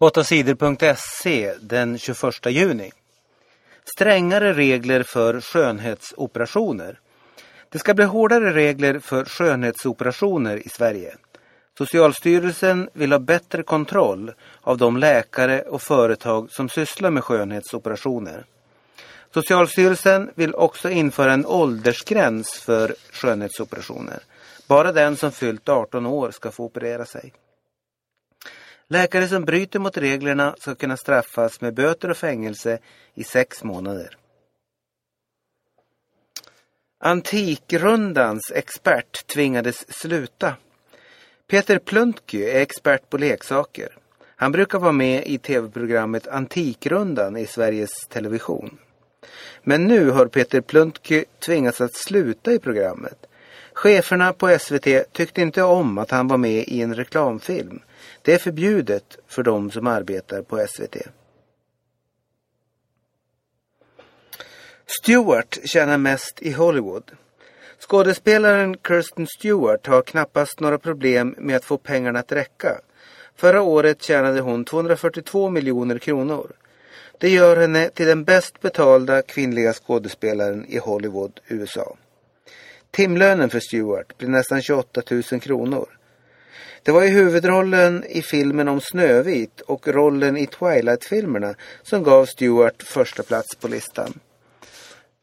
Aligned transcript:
8sidor.se 0.00 1.54
den 1.60 1.98
21 1.98 2.46
juni. 2.46 2.92
Strängare 3.84 4.52
regler 4.52 5.02
för 5.02 5.40
skönhetsoperationer. 5.40 7.00
Det 7.68 7.78
ska 7.78 7.94
bli 7.94 8.04
hårdare 8.04 8.54
regler 8.54 8.98
för 8.98 9.24
skönhetsoperationer 9.24 10.66
i 10.66 10.68
Sverige. 10.68 11.16
Socialstyrelsen 11.78 12.88
vill 12.92 13.12
ha 13.12 13.18
bättre 13.18 13.62
kontroll 13.62 14.32
av 14.60 14.78
de 14.78 14.96
läkare 14.96 15.62
och 15.62 15.82
företag 15.82 16.50
som 16.50 16.68
sysslar 16.68 17.10
med 17.10 17.24
skönhetsoperationer. 17.24 18.44
Socialstyrelsen 19.34 20.30
vill 20.34 20.54
också 20.54 20.90
införa 20.90 21.32
en 21.32 21.46
åldersgräns 21.46 22.52
för 22.52 22.94
skönhetsoperationer. 23.12 24.18
Bara 24.66 24.92
den 24.92 25.16
som 25.16 25.32
fyllt 25.32 25.68
18 25.68 26.06
år 26.06 26.30
ska 26.30 26.50
få 26.50 26.64
operera 26.64 27.04
sig. 27.04 27.32
Läkare 28.88 29.28
som 29.28 29.44
bryter 29.44 29.78
mot 29.78 29.96
reglerna 29.96 30.54
ska 30.58 30.74
kunna 30.74 30.96
straffas 30.96 31.60
med 31.60 31.74
böter 31.74 32.10
och 32.10 32.16
fängelse 32.16 32.78
i 33.14 33.24
sex 33.24 33.64
månader. 33.64 34.16
Antikrundans 36.98 38.52
expert 38.54 39.26
tvingades 39.26 39.92
sluta. 39.92 40.56
Peter 41.46 41.78
Pluntky 41.78 42.44
är 42.44 42.60
expert 42.60 43.10
på 43.10 43.18
leksaker. 43.18 43.96
Han 44.36 44.52
brukar 44.52 44.78
vara 44.78 44.92
med 44.92 45.26
i 45.26 45.38
tv-programmet 45.38 46.28
Antikrundan 46.28 47.36
i 47.36 47.46
Sveriges 47.46 48.06
Television. 48.08 48.78
Men 49.62 49.84
nu 49.84 50.10
har 50.10 50.26
Peter 50.26 50.60
Pluntky 50.60 51.24
tvingats 51.38 51.80
att 51.80 51.94
sluta 51.94 52.52
i 52.52 52.58
programmet. 52.58 53.26
Cheferna 53.76 54.32
på 54.32 54.58
SVT 54.58 55.12
tyckte 55.12 55.42
inte 55.42 55.62
om 55.62 55.98
att 55.98 56.10
han 56.10 56.28
var 56.28 56.36
med 56.36 56.64
i 56.68 56.82
en 56.82 56.94
reklamfilm. 56.94 57.80
Det 58.22 58.34
är 58.34 58.38
förbjudet 58.38 59.18
för 59.26 59.42
de 59.42 59.70
som 59.70 59.86
arbetar 59.86 60.42
på 60.42 60.66
SVT. 60.68 60.96
Stewart 64.86 65.58
tjänar 65.64 65.98
mest 65.98 66.42
i 66.42 66.52
Hollywood. 66.52 67.10
Skådespelaren 67.78 68.76
Kirsten 68.88 69.26
Stewart 69.26 69.86
har 69.86 70.02
knappast 70.02 70.60
några 70.60 70.78
problem 70.78 71.34
med 71.38 71.56
att 71.56 71.64
få 71.64 71.78
pengarna 71.78 72.18
att 72.18 72.32
räcka. 72.32 72.80
Förra 73.34 73.62
året 73.62 74.02
tjänade 74.02 74.40
hon 74.40 74.64
242 74.64 75.50
miljoner 75.50 75.98
kronor. 75.98 76.52
Det 77.18 77.28
gör 77.28 77.56
henne 77.56 77.88
till 77.88 78.06
den 78.06 78.24
bäst 78.24 78.60
betalda 78.60 79.22
kvinnliga 79.22 79.72
skådespelaren 79.72 80.66
i 80.66 80.78
Hollywood, 80.78 81.40
USA. 81.46 81.96
Timlönen 82.96 83.50
för 83.50 83.60
Stewart 83.60 84.18
blir 84.18 84.28
nästan 84.28 84.62
28 84.62 85.02
000 85.10 85.22
kronor. 85.22 85.88
Det 86.82 86.92
var 86.92 87.02
ju 87.02 87.08
huvudrollen 87.08 88.04
i 88.04 88.22
filmen 88.22 88.68
om 88.68 88.80
Snövit 88.80 89.60
och 89.60 89.88
rollen 89.88 90.36
i 90.36 90.46
Twilight-filmerna 90.46 91.54
som 91.82 92.02
gav 92.02 92.26
Stewart 92.26 92.82
första 92.82 93.22
plats 93.22 93.56
på 93.56 93.68
listan. 93.68 94.20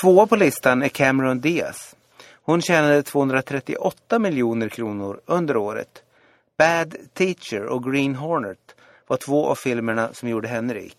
Tvåa 0.00 0.26
på 0.26 0.36
listan 0.36 0.82
är 0.82 0.88
Cameron 0.88 1.40
Diaz. 1.40 1.96
Hon 2.42 2.62
tjänade 2.62 3.02
238 3.02 4.18
miljoner 4.18 4.68
kronor 4.68 5.20
under 5.26 5.56
året. 5.56 6.02
Bad 6.58 6.96
Teacher 7.14 7.62
och 7.62 7.92
Green 7.92 8.14
Hornet 8.14 8.74
var 9.06 9.16
två 9.16 9.46
av 9.46 9.54
filmerna 9.54 10.12
som 10.12 10.28
gjorde 10.28 10.48
henne 10.48 10.74
rik. 10.74 10.98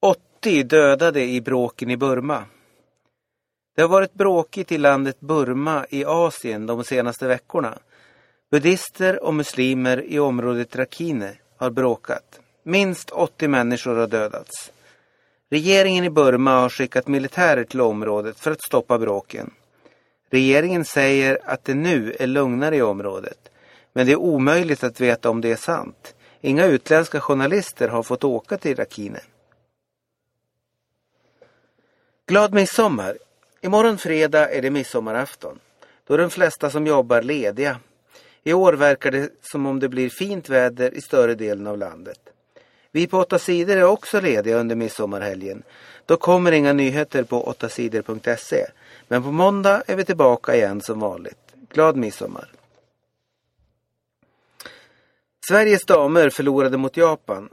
80 0.00 0.62
dödade 0.62 1.24
i 1.24 1.40
bråken 1.40 1.90
i 1.90 1.96
Burma. 1.96 2.44
Det 3.78 3.82
har 3.82 3.88
varit 3.88 4.14
bråkigt 4.14 4.72
i 4.72 4.78
landet 4.78 5.20
Burma 5.20 5.86
i 5.90 6.04
Asien 6.04 6.66
de 6.66 6.84
senaste 6.84 7.26
veckorna. 7.28 7.78
Buddister 8.50 9.24
och 9.24 9.34
muslimer 9.34 10.04
i 10.04 10.18
området 10.18 10.76
Rakhine 10.76 11.32
har 11.56 11.70
bråkat. 11.70 12.40
Minst 12.62 13.10
80 13.10 13.48
människor 13.48 13.96
har 13.96 14.06
dödats. 14.06 14.72
Regeringen 15.50 16.04
i 16.04 16.10
Burma 16.10 16.60
har 16.60 16.68
skickat 16.68 17.08
militärer 17.08 17.64
till 17.64 17.80
området 17.80 18.40
för 18.40 18.50
att 18.50 18.62
stoppa 18.62 18.98
bråken. 18.98 19.50
Regeringen 20.30 20.84
säger 20.84 21.38
att 21.44 21.64
det 21.64 21.74
nu 21.74 22.16
är 22.18 22.26
lugnare 22.26 22.76
i 22.76 22.82
området. 22.82 23.50
Men 23.92 24.06
det 24.06 24.12
är 24.12 24.16
omöjligt 24.16 24.84
att 24.84 25.00
veta 25.00 25.30
om 25.30 25.40
det 25.40 25.52
är 25.52 25.56
sant. 25.56 26.14
Inga 26.40 26.66
utländska 26.66 27.20
journalister 27.20 27.88
har 27.88 28.02
fått 28.02 28.24
åka 28.24 28.58
till 28.58 28.76
Rakhine. 28.76 29.20
Glad 32.26 32.54
midsommar! 32.54 33.27
Imorgon 33.60 33.98
fredag 33.98 34.50
är 34.54 34.62
det 34.62 34.70
midsommarafton. 34.70 35.58
Då 36.04 36.14
är 36.14 36.18
de 36.18 36.30
flesta 36.30 36.70
som 36.70 36.86
jobbar 36.86 37.22
lediga. 37.22 37.80
I 38.42 38.52
år 38.52 38.72
verkar 38.72 39.10
det 39.10 39.30
som 39.42 39.66
om 39.66 39.80
det 39.80 39.88
blir 39.88 40.08
fint 40.08 40.48
väder 40.48 40.94
i 40.94 41.00
större 41.00 41.34
delen 41.34 41.66
av 41.66 41.78
landet. 41.78 42.18
Vi 42.92 43.06
på 43.06 43.18
8 43.18 43.38
sidor 43.38 43.76
är 43.76 43.84
också 43.84 44.20
lediga 44.20 44.56
under 44.56 44.76
midsommarhelgen. 44.76 45.62
Då 46.06 46.16
kommer 46.16 46.52
inga 46.52 46.72
nyheter 46.72 47.22
på 47.24 47.54
8sidor.se. 47.60 48.66
Men 49.08 49.22
på 49.22 49.32
måndag 49.32 49.82
är 49.86 49.96
vi 49.96 50.04
tillbaka 50.04 50.56
igen 50.56 50.80
som 50.80 51.00
vanligt. 51.00 51.38
Glad 51.68 51.96
midsommar! 51.96 52.48
Sveriges 55.48 55.84
damer 55.84 56.30
förlorade 56.30 56.76
mot 56.76 56.96
Japan. 56.96 57.48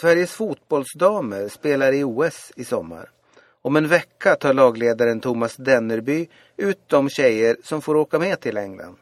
Sveriges 0.00 0.32
fotbollsdamer 0.32 1.48
spelar 1.48 1.92
i 1.92 2.04
OS 2.04 2.52
i 2.56 2.64
sommar. 2.64 3.10
Om 3.62 3.76
en 3.76 3.88
vecka 3.88 4.36
tar 4.36 4.54
lagledaren 4.54 5.20
Thomas 5.20 5.56
Dennerby 5.56 6.28
ut 6.56 6.88
de 6.88 7.08
tjejer 7.08 7.56
som 7.62 7.82
får 7.82 7.96
åka 7.96 8.18
med 8.18 8.40
till 8.40 8.56
England. 8.56 8.96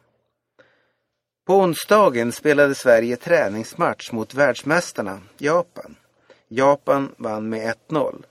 På 1.46 1.54
onsdagen 1.54 2.32
spelade 2.32 2.74
Sverige 2.74 3.16
träningsmatch 3.16 4.12
mot 4.12 4.34
världsmästarna, 4.34 5.20
Japan. 5.38 5.96
Japan 6.48 7.14
vann 7.16 7.48
med 7.48 7.74
1-0. 7.88 8.24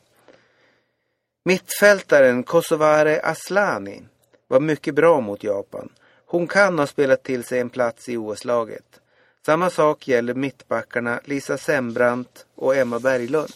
Mittfältaren 1.46 2.44
Kosovare 2.44 3.20
Aslani 3.24 4.02
var 4.48 4.60
mycket 4.60 4.96
bra 4.96 5.22
mot 5.22 5.44
Japan. 5.44 5.90
Hon 6.26 6.48
kan 6.48 6.80
ha 6.80 6.88
spelat 6.88 7.24
till 7.24 7.44
sig 7.44 7.60
en 7.60 7.70
plats 7.70 8.10
i 8.10 8.18
OS-laget. 8.18 9.02
Samma 9.46 9.70
sak 9.70 10.08
gäller 10.08 10.34
mittbackarna 10.34 11.20
Lisa 11.24 11.58
Sembrant 11.58 12.46
och 12.56 12.76
Emma 12.76 13.00
Berglund. 13.00 13.54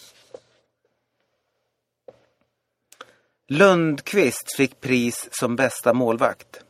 Lundqvist 3.53 4.55
fick 4.57 4.81
pris 4.81 5.29
som 5.31 5.55
bästa 5.55 5.93
målvakt. 5.93 6.63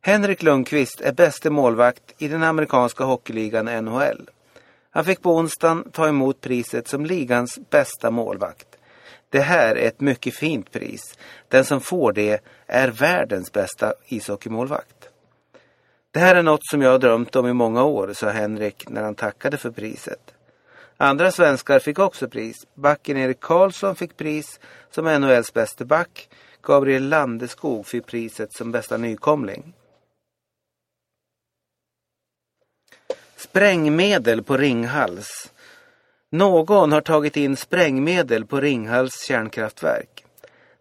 Henrik 0.00 0.42
Lundqvist 0.42 1.00
är 1.00 1.12
bäste 1.12 1.50
målvakt 1.50 2.14
i 2.18 2.28
den 2.28 2.42
amerikanska 2.42 3.04
hockeyligan 3.04 3.84
NHL. 3.84 4.30
Han 4.90 5.04
fick 5.04 5.22
på 5.22 5.36
onsdagen 5.36 5.90
ta 5.92 6.08
emot 6.08 6.40
priset 6.40 6.88
som 6.88 7.06
ligans 7.06 7.58
bästa 7.70 8.10
målvakt. 8.10 8.66
Det 9.30 9.40
här 9.40 9.76
är 9.76 9.88
ett 9.88 10.00
mycket 10.00 10.34
fint 10.34 10.72
pris. 10.72 11.18
Den 11.48 11.64
som 11.64 11.80
får 11.80 12.12
det 12.12 12.44
är 12.66 12.88
världens 12.88 13.52
bästa 13.52 13.94
ishockeymålvakt. 14.06 15.08
Det 16.10 16.20
här 16.20 16.34
är 16.34 16.42
något 16.42 16.66
som 16.66 16.82
jag 16.82 16.90
har 16.90 16.98
drömt 16.98 17.36
om 17.36 17.46
i 17.46 17.52
många 17.52 17.84
år, 17.84 18.12
sa 18.12 18.28
Henrik 18.28 18.88
när 18.88 19.02
han 19.02 19.14
tackade 19.14 19.56
för 19.56 19.70
priset. 19.70 20.34
Andra 21.00 21.32
svenskar 21.32 21.78
fick 21.78 21.98
också 21.98 22.28
pris. 22.28 22.66
Backen 22.74 23.16
Erik 23.16 23.40
Karlsson 23.40 23.96
fick 23.96 24.16
pris 24.16 24.60
som 24.90 25.04
NHLs 25.04 25.52
bäste 25.52 25.84
back. 25.84 26.28
Gabriel 26.62 27.08
Landeskog 27.08 27.86
fick 27.86 28.06
priset 28.06 28.52
som 28.52 28.72
bästa 28.72 28.96
nykomling. 28.96 29.72
Sprängmedel 33.36 34.42
på 34.42 34.56
Ringhals. 34.56 35.52
Någon 36.30 36.92
har 36.92 37.00
tagit 37.00 37.36
in 37.36 37.56
sprängmedel 37.56 38.46
på 38.46 38.60
Ringhals 38.60 39.26
kärnkraftverk. 39.26 40.24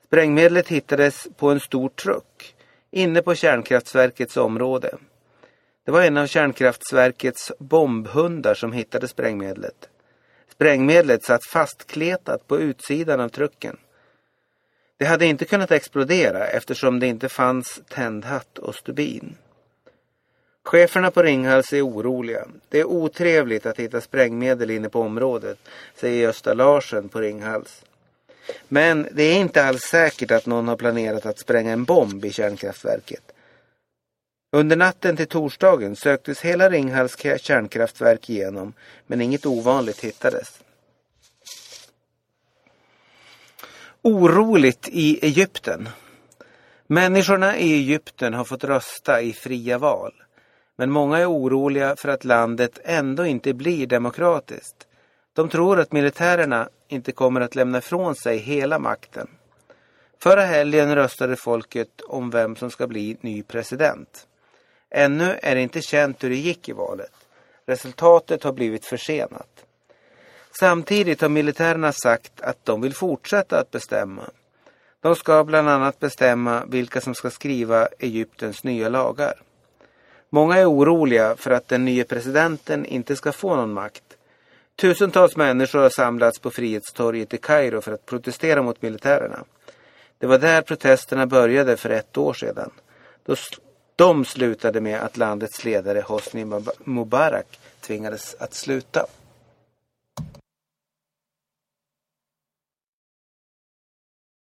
Sprängmedlet 0.06 0.68
hittades 0.68 1.28
på 1.38 1.50
en 1.50 1.60
stor 1.60 1.90
truck 1.90 2.56
inne 2.92 3.22
på 3.22 3.36
kärnkraftverkets 3.36 4.38
område. 4.38 4.98
Det 5.86 5.92
var 5.92 6.02
en 6.02 6.18
av 6.18 6.28
kärnkraftverkets 6.28 7.52
bombhundar 7.60 8.54
som 8.54 8.72
hittade 8.72 9.08
sprängmedlet. 9.08 9.90
Sprängmedlet 10.58 11.24
satt 11.24 11.46
fastkletat 11.46 12.48
på 12.48 12.60
utsidan 12.60 13.20
av 13.20 13.30
trucken. 13.30 13.78
Det 14.98 15.06
hade 15.06 15.26
inte 15.26 15.46
kunnat 15.46 15.72
explodera 15.72 16.48
eftersom 16.48 17.00
det 17.00 17.08
inte 17.08 17.30
fanns 17.30 17.82
tändhatt 17.90 18.58
och 18.58 18.76
stubin. 18.76 19.36
Cheferna 20.64 21.12
på 21.12 21.24
Ringhals 21.24 21.74
är 21.74 21.88
oroliga. 21.88 22.48
Det 22.70 22.80
är 22.80 22.86
otrevligt 22.86 23.66
att 23.66 23.80
hitta 23.80 24.02
sprängmedel 24.02 24.72
inne 24.72 24.90
på 24.90 25.02
området, 25.02 25.58
säger 25.96 26.22
Gösta 26.22 26.54
Larsen 26.54 27.10
på 27.10 27.20
Ringhals. 27.20 27.84
Men 28.68 29.08
det 29.12 29.24
är 29.24 29.40
inte 29.40 29.66
alls 29.66 29.82
säkert 29.82 30.32
att 30.32 30.46
någon 30.46 30.68
har 30.68 30.76
planerat 30.76 31.26
att 31.26 31.40
spränga 31.40 31.72
en 31.72 31.84
bomb 31.84 32.26
i 32.26 32.32
kärnkraftverket. 32.32 33.32
Under 34.52 34.76
natten 34.76 35.18
till 35.18 35.28
torsdagen 35.28 35.96
söktes 35.96 36.42
hela 36.42 36.70
Ringhals 36.70 37.18
kärnkraftverk 37.42 38.30
igenom, 38.30 38.74
men 39.08 39.22
inget 39.22 39.46
ovanligt 39.46 40.04
hittades. 40.04 40.60
Oroligt 44.02 44.90
i 44.92 45.26
Egypten. 45.26 45.90
Människorna 46.88 47.58
i 47.58 47.74
Egypten 47.74 48.34
har 48.34 48.44
fått 48.44 48.64
rösta 48.64 49.22
i 49.22 49.34
fria 49.34 49.78
val. 49.78 50.14
Men 50.76 50.92
många 50.92 51.18
är 51.18 51.32
oroliga 51.32 51.96
för 51.96 52.10
att 52.10 52.26
landet 52.26 52.80
ändå 52.84 53.26
inte 53.26 53.54
blir 53.54 53.88
demokratiskt. 53.88 54.88
De 55.34 55.50
tror 55.50 55.80
att 55.80 55.92
militärerna 55.92 56.70
inte 56.88 57.12
kommer 57.12 57.42
att 57.42 57.56
lämna 57.56 57.78
ifrån 57.78 58.16
sig 58.16 58.38
hela 58.38 58.80
makten. 58.80 59.28
Förra 60.20 60.42
helgen 60.42 60.96
röstade 60.96 61.36
folket 61.36 62.02
om 62.08 62.30
vem 62.30 62.56
som 62.56 62.72
ska 62.72 62.88
bli 62.88 63.18
ny 63.22 63.44
president. 63.44 64.28
Ännu 64.90 65.40
är 65.42 65.56
det 65.56 65.62
inte 65.62 65.82
känt 65.82 66.24
hur 66.24 66.30
det 66.30 66.36
gick 66.36 66.70
i 66.70 66.72
valet. 66.72 67.12
Resultatet 67.66 68.44
har 68.44 68.52
blivit 68.52 68.86
försenat. 68.86 69.66
Samtidigt 70.60 71.22
har 71.22 71.30
militärerna 71.30 71.92
sagt 71.92 72.42
att 72.42 72.66
de 72.66 72.82
vill 72.82 72.94
fortsätta 72.94 73.60
att 73.60 73.72
bestämma. 73.72 74.30
De 75.02 75.16
ska 75.16 75.44
bland 75.44 75.70
annat 75.70 76.00
bestämma 76.00 76.66
vilka 76.66 77.02
som 77.02 77.16
ska 77.16 77.30
skriva 77.30 77.88
Egyptens 78.00 78.64
nya 78.64 78.90
lagar. 78.90 79.42
Många 80.30 80.58
är 80.58 80.72
oroliga 80.72 81.36
för 81.36 81.52
att 81.52 81.68
den 81.68 81.86
nya 81.86 82.04
presidenten 82.04 82.86
inte 82.86 83.16
ska 83.16 83.32
få 83.32 83.56
någon 83.56 83.74
makt. 83.74 84.04
Tusentals 84.76 85.36
människor 85.36 85.80
har 85.80 85.90
samlats 85.90 86.40
på 86.40 86.52
Frihetstorget 86.52 87.34
i 87.34 87.38
Kairo 87.38 87.82
för 87.82 87.92
att 87.92 88.06
protestera 88.06 88.62
mot 88.62 88.82
militärerna. 88.82 89.44
Det 90.18 90.28
var 90.28 90.38
där 90.38 90.62
protesterna 90.62 91.28
började 91.28 91.78
för 91.78 91.90
ett 91.90 92.18
år 92.18 92.34
sedan. 92.34 92.72
Då 93.26 93.36
de 93.98 94.26
slutade 94.26 94.82
med 94.82 95.00
att 95.02 95.18
landets 95.18 95.64
ledare 95.64 96.02
Hosni 96.02 96.46
Mubarak 96.84 97.60
tvingades 97.82 98.36
att 98.40 98.54
sluta. 98.54 99.06